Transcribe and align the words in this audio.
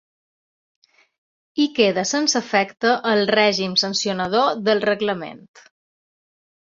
I 1.65 1.67
queda 1.79 2.05
sense 2.11 2.41
efecte 2.45 2.93
el 3.11 3.21
règim 3.31 3.75
sancionador 3.81 4.63
del 4.71 4.81
reglament. 4.91 5.45